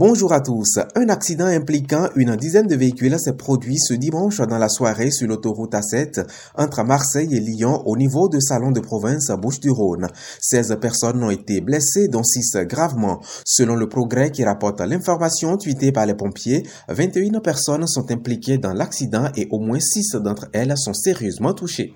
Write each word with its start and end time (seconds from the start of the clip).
Bonjour 0.00 0.32
à 0.32 0.40
tous. 0.40 0.78
Un 0.94 1.08
accident 1.08 1.46
impliquant 1.46 2.08
une 2.14 2.36
dizaine 2.36 2.68
de 2.68 2.76
véhicules 2.76 3.18
s'est 3.18 3.32
produit 3.32 3.80
ce 3.80 3.94
dimanche 3.94 4.36
dans 4.36 4.56
la 4.56 4.68
soirée 4.68 5.10
sur 5.10 5.26
l'autoroute 5.26 5.72
A7 5.72 6.24
entre 6.54 6.84
Marseille 6.84 7.34
et 7.34 7.40
Lyon 7.40 7.82
au 7.84 7.96
niveau 7.96 8.28
de 8.28 8.38
Salon 8.38 8.70
de 8.70 8.78
province 8.78 9.32
Bouches-du-Rhône. 9.32 10.06
16 10.40 10.78
personnes 10.80 11.20
ont 11.24 11.30
été 11.30 11.60
blessées, 11.60 12.06
dont 12.06 12.22
6 12.22 12.58
gravement. 12.68 13.18
Selon 13.44 13.74
le 13.74 13.88
progrès 13.88 14.30
qui 14.30 14.44
rapporte 14.44 14.80
l'information 14.82 15.56
tweetée 15.56 15.90
par 15.90 16.06
les 16.06 16.14
pompiers, 16.14 16.62
21 16.88 17.40
personnes 17.40 17.88
sont 17.88 18.08
impliquées 18.12 18.58
dans 18.58 18.74
l'accident 18.74 19.32
et 19.34 19.48
au 19.50 19.58
moins 19.58 19.80
6 19.80 20.12
d'entre 20.22 20.46
elles 20.52 20.74
sont 20.76 20.94
sérieusement 20.94 21.54
touchées. 21.54 21.92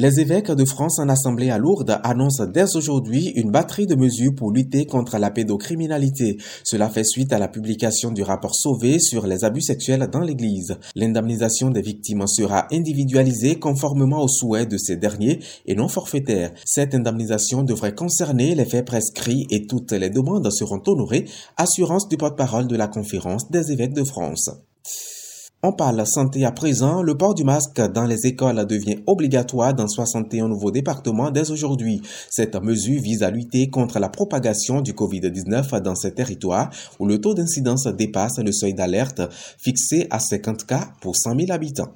Les 0.00 0.20
évêques 0.20 0.52
de 0.52 0.64
France 0.64 1.00
en 1.00 1.08
Assemblée 1.08 1.50
à 1.50 1.58
Lourdes 1.58 1.98
annoncent 2.04 2.46
dès 2.46 2.76
aujourd'hui 2.76 3.32
une 3.34 3.50
batterie 3.50 3.88
de 3.88 3.96
mesures 3.96 4.32
pour 4.32 4.52
lutter 4.52 4.86
contre 4.86 5.18
la 5.18 5.32
pédocriminalité. 5.32 6.38
Cela 6.62 6.88
fait 6.88 7.02
suite 7.02 7.32
à 7.32 7.40
la 7.40 7.48
publication 7.48 8.12
du 8.12 8.22
rapport 8.22 8.54
Sauvé 8.54 9.00
sur 9.00 9.26
les 9.26 9.42
abus 9.42 9.62
sexuels 9.62 10.08
dans 10.12 10.20
l'Église. 10.20 10.78
L'indemnisation 10.94 11.70
des 11.70 11.82
victimes 11.82 12.28
sera 12.28 12.68
individualisée 12.70 13.58
conformément 13.58 14.22
aux 14.22 14.28
souhaits 14.28 14.70
de 14.70 14.78
ces 14.78 14.96
derniers 14.96 15.40
et 15.66 15.74
non 15.74 15.88
forfaitaire. 15.88 16.52
Cette 16.64 16.94
indemnisation 16.94 17.64
devrait 17.64 17.96
concerner 17.96 18.54
les 18.54 18.66
faits 18.66 18.86
prescrits 18.86 19.48
et 19.50 19.66
toutes 19.66 19.90
les 19.90 20.10
demandes 20.10 20.48
seront 20.52 20.80
honorées, 20.86 21.24
assurance 21.56 22.06
du 22.06 22.16
porte-parole 22.16 22.68
de 22.68 22.76
la 22.76 22.86
conférence 22.86 23.50
des 23.50 23.72
évêques 23.72 23.94
de 23.94 24.04
France. 24.04 24.48
On 25.60 25.72
parle 25.72 26.06
santé 26.06 26.44
à 26.44 26.52
présent. 26.52 27.02
Le 27.02 27.16
port 27.16 27.34
du 27.34 27.42
masque 27.42 27.80
dans 27.92 28.04
les 28.04 28.28
écoles 28.28 28.64
devient 28.64 29.00
obligatoire 29.08 29.74
dans 29.74 29.88
61 29.88 30.46
nouveaux 30.46 30.70
départements 30.70 31.32
dès 31.32 31.50
aujourd'hui. 31.50 32.00
Cette 32.30 32.54
mesure 32.54 33.02
vise 33.02 33.24
à 33.24 33.30
lutter 33.32 33.68
contre 33.68 33.98
la 33.98 34.08
propagation 34.08 34.82
du 34.82 34.92
COVID-19 34.92 35.80
dans 35.80 35.96
ces 35.96 36.14
territoires 36.14 36.70
où 37.00 37.06
le 37.06 37.20
taux 37.20 37.34
d'incidence 37.34 37.88
dépasse 37.88 38.38
le 38.38 38.52
seuil 38.52 38.72
d'alerte 38.72 39.20
fixé 39.58 40.06
à 40.10 40.20
50 40.20 40.64
cas 40.64 40.92
pour 41.00 41.16
100 41.16 41.36
000 41.36 41.50
habitants. 41.50 41.92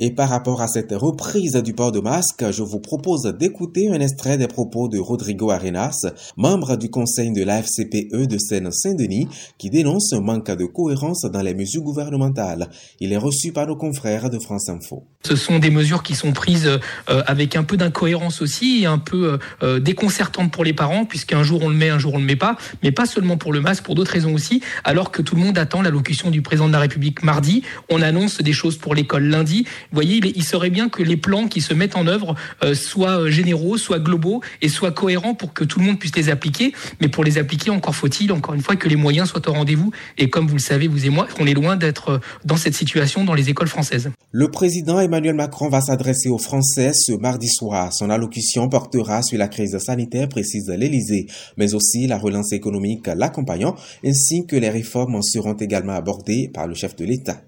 Et 0.00 0.10
par 0.10 0.28
rapport 0.28 0.60
à 0.60 0.66
cette 0.66 0.90
reprise 0.90 1.52
du 1.62 1.72
port 1.72 1.92
de 1.92 2.00
masque, 2.00 2.44
je 2.50 2.64
vous 2.64 2.80
propose 2.80 3.32
d'écouter 3.38 3.90
un 3.92 4.00
extrait 4.00 4.36
des 4.36 4.48
propos 4.48 4.88
de 4.88 4.98
Rodrigo 4.98 5.52
Arenas, 5.52 6.06
membre 6.36 6.76
du 6.76 6.90
conseil 6.90 7.32
de 7.32 7.44
l'AFCPE 7.44 8.26
de 8.26 8.36
Seine-Saint-Denis, 8.36 9.28
qui 9.56 9.70
dénonce 9.70 10.12
un 10.12 10.20
manque 10.20 10.50
de 10.50 10.64
cohérence 10.64 11.22
dans 11.22 11.42
les 11.42 11.54
mesures 11.54 11.82
gouvernementales. 11.82 12.70
Il 12.98 13.12
est 13.12 13.16
reçu 13.16 13.52
par 13.52 13.68
nos 13.68 13.76
confrères 13.76 14.30
de 14.30 14.40
France 14.40 14.68
Info. 14.68 15.04
Ce 15.24 15.36
sont 15.36 15.60
des 15.60 15.70
mesures 15.70 16.02
qui 16.02 16.16
sont 16.16 16.32
prises 16.32 16.66
euh, 16.66 17.22
avec 17.26 17.54
un 17.54 17.62
peu 17.62 17.76
d'incohérence 17.76 18.42
aussi 18.42 18.82
et 18.82 18.86
un 18.86 18.98
peu 18.98 19.34
euh, 19.34 19.38
euh, 19.62 19.78
déconcertantes 19.78 20.50
pour 20.50 20.64
les 20.64 20.72
parents, 20.72 21.04
puisqu'un 21.04 21.44
jour 21.44 21.62
on 21.62 21.68
le 21.68 21.76
met, 21.76 21.90
un 21.90 22.00
jour 22.00 22.14
on 22.14 22.18
le 22.18 22.24
met 22.24 22.34
pas, 22.34 22.56
mais 22.82 22.90
pas 22.90 23.06
seulement 23.06 23.36
pour 23.36 23.52
le 23.52 23.60
masque, 23.60 23.84
pour 23.84 23.94
d'autres 23.94 24.10
raisons 24.10 24.34
aussi, 24.34 24.60
alors 24.82 25.12
que 25.12 25.22
tout 25.22 25.36
le 25.36 25.40
monde 25.40 25.56
attend 25.56 25.82
l'allocution 25.82 26.32
du 26.32 26.42
président 26.42 26.66
de 26.66 26.72
la 26.72 26.80
République 26.80 27.22
mardi. 27.22 27.62
On 27.88 28.02
annonce 28.02 28.42
des 28.42 28.52
choses 28.52 28.76
pour 28.76 28.96
l'école 28.96 29.22
lundi 29.24 29.66
vous 29.94 30.00
voyez, 30.00 30.20
il, 30.34 30.42
serait 30.42 30.70
bien 30.70 30.88
que 30.88 31.04
les 31.04 31.16
plans 31.16 31.46
qui 31.46 31.60
se 31.60 31.72
mettent 31.72 31.94
en 31.94 32.08
œuvre 32.08 32.34
euh, 32.64 32.74
soient 32.74 33.20
euh, 33.20 33.30
généraux, 33.30 33.78
soient 33.78 34.00
globaux 34.00 34.40
et 34.60 34.68
soient 34.68 34.90
cohérents 34.90 35.34
pour 35.34 35.52
que 35.52 35.62
tout 35.62 35.78
le 35.78 35.86
monde 35.86 36.00
puisse 36.00 36.16
les 36.16 36.30
appliquer. 36.30 36.72
Mais 37.00 37.06
pour 37.06 37.22
les 37.22 37.38
appliquer, 37.38 37.70
encore 37.70 37.94
faut-il, 37.94 38.32
encore 38.32 38.54
une 38.54 38.60
fois, 38.60 38.74
que 38.74 38.88
les 38.88 38.96
moyens 38.96 39.28
soient 39.28 39.48
au 39.48 39.52
rendez-vous. 39.52 39.92
Et 40.18 40.28
comme 40.30 40.48
vous 40.48 40.56
le 40.56 40.60
savez, 40.60 40.88
vous 40.88 41.06
et 41.06 41.10
moi, 41.10 41.28
on 41.38 41.46
est 41.46 41.54
loin 41.54 41.76
d'être 41.76 42.08
euh, 42.08 42.18
dans 42.44 42.56
cette 42.56 42.74
situation 42.74 43.22
dans 43.22 43.34
les 43.34 43.50
écoles 43.50 43.68
françaises. 43.68 44.10
Le 44.32 44.50
président 44.50 44.98
Emmanuel 44.98 45.36
Macron 45.36 45.68
va 45.68 45.80
s'adresser 45.80 46.28
aux 46.28 46.38
Français 46.38 46.90
ce 46.92 47.12
mardi 47.12 47.48
soir. 47.48 47.92
Son 47.92 48.10
allocution 48.10 48.68
portera 48.68 49.22
sur 49.22 49.38
la 49.38 49.46
crise 49.46 49.78
sanitaire, 49.78 50.28
précise 50.28 50.68
l'Élysée, 50.76 51.28
mais 51.56 51.72
aussi 51.74 52.08
la 52.08 52.18
relance 52.18 52.52
économique 52.52 53.06
l'accompagnant, 53.06 53.76
ainsi 54.04 54.44
que 54.44 54.56
les 54.56 54.70
réformes 54.70 55.22
seront 55.22 55.54
également 55.54 55.92
abordées 55.92 56.50
par 56.52 56.66
le 56.66 56.74
chef 56.74 56.96
de 56.96 57.04
l'État. 57.04 57.42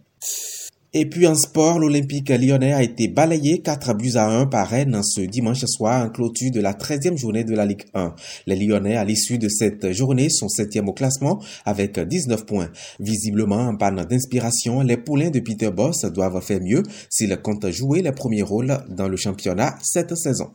Et 0.93 1.07
puis 1.07 1.27
en 1.27 1.35
sport, 1.35 1.79
l'Olympique 1.79 2.31
lyonnais 2.31 2.73
a 2.73 2.83
été 2.83 3.09
balayé 3.09 3.61
4 3.61 3.95
buts 3.95 4.13
à 4.15 4.29
1 4.29 4.47
par 4.47 4.69
Rennes 4.69 5.01
ce 5.03 5.21
dimanche 5.21 5.65
soir 5.67 6.07
en 6.07 6.11
clôture 6.11 6.51
de 6.51 6.61
la 6.61 6.73
13e 6.73 7.19
journée 7.19 7.45
de 7.45 7.55
la 7.55 7.67
Ligue 7.67 7.85
1. 7.95 8.15
Les 8.47 8.57
Lyonnais, 8.57 8.97
à 8.97 9.05
l'issue 9.05 9.39
de 9.39 9.49
cette 9.49 9.93
journée, 9.93 10.31
sont 10.31 10.47
7e 10.47 10.87
au 10.87 10.93
classement 10.93 11.43
avec 11.65 11.99
19 11.99 12.47
points. 12.47 12.71
Visiblement 13.01 13.69
en 13.69 13.77
panne 13.77 14.05
d'inspiration, 14.09 14.81
les 14.81 14.97
poulains 14.97 15.31
de 15.31 15.41
Peter 15.41 15.71
Boss 15.71 16.05
doivent 16.07 16.41
faire 16.41 16.61
mieux 16.61 16.83
s'ils 17.11 17.37
comptent 17.39 17.71
jouer 17.71 18.03
les 18.03 18.13
premiers 18.13 18.43
rôles 18.43 18.79
dans 18.89 19.09
le 19.09 19.17
championnat 19.17 19.77
cette 19.83 20.17
saison. 20.17 20.51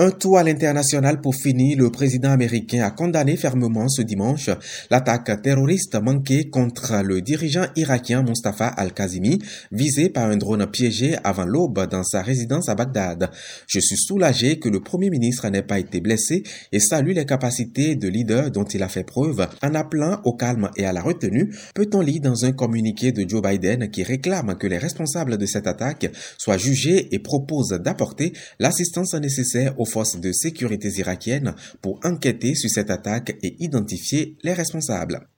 Un 0.00 0.12
tour 0.12 0.38
à 0.38 0.44
l'international 0.44 1.20
pour 1.20 1.34
finir, 1.34 1.76
le 1.76 1.90
président 1.90 2.30
américain 2.30 2.84
a 2.84 2.92
condamné 2.92 3.36
fermement 3.36 3.88
ce 3.88 4.00
dimanche 4.00 4.48
l'attaque 4.92 5.42
terroriste 5.42 6.00
manquée 6.00 6.50
contre 6.50 7.02
le 7.02 7.20
dirigeant 7.20 7.66
irakien 7.74 8.22
Mustafa 8.22 8.68
al-Kazimi, 8.68 9.40
visé 9.72 10.08
par 10.08 10.30
un 10.30 10.36
drone 10.36 10.70
piégé 10.70 11.16
avant 11.24 11.46
l'aube 11.46 11.88
dans 11.90 12.04
sa 12.04 12.22
résidence 12.22 12.68
à 12.68 12.76
Bagdad. 12.76 13.28
Je 13.66 13.80
suis 13.80 13.96
soulagé 13.96 14.60
que 14.60 14.68
le 14.68 14.78
premier 14.78 15.10
ministre 15.10 15.48
n'ait 15.48 15.64
pas 15.64 15.80
été 15.80 16.00
blessé 16.00 16.44
et 16.70 16.78
salue 16.78 17.10
les 17.10 17.26
capacités 17.26 17.96
de 17.96 18.06
leader 18.06 18.52
dont 18.52 18.62
il 18.62 18.84
a 18.84 18.88
fait 18.88 19.02
preuve 19.02 19.48
en 19.64 19.74
appelant 19.74 20.20
au 20.22 20.32
calme 20.32 20.70
et 20.76 20.86
à 20.86 20.92
la 20.92 21.02
retenue, 21.02 21.52
peut-on 21.74 22.02
lire 22.02 22.20
dans 22.22 22.44
un 22.44 22.52
communiqué 22.52 23.10
de 23.10 23.28
Joe 23.28 23.42
Biden 23.42 23.90
qui 23.90 24.04
réclame 24.04 24.56
que 24.58 24.68
les 24.68 24.78
responsables 24.78 25.38
de 25.38 25.46
cette 25.46 25.66
attaque 25.66 26.08
soient 26.38 26.56
jugés 26.56 27.12
et 27.12 27.18
propose 27.18 27.70
d'apporter 27.70 28.32
l'assistance 28.60 29.14
nécessaire 29.14 29.74
aux 29.80 29.87
forces 29.88 30.20
de 30.20 30.32
sécurité 30.32 30.88
irakiennes 30.98 31.54
pour 31.82 31.98
enquêter 32.04 32.54
sur 32.54 32.70
cette 32.70 32.90
attaque 32.90 33.36
et 33.42 33.56
identifier 33.62 34.36
les 34.44 34.52
responsables. 34.52 35.28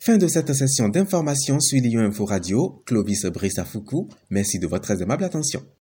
Fin 0.00 0.16
de 0.16 0.28
cette 0.28 0.54
session 0.54 0.88
d'information 0.88 1.60
sur 1.60 1.78
Lyon 1.78 2.00
Info 2.00 2.24
Radio. 2.24 2.82
Clovis 2.86 3.26
Brissafoukou. 3.26 4.08
Merci 4.30 4.58
de 4.58 4.66
votre 4.66 4.90
aimable 5.02 5.24
attention. 5.24 5.62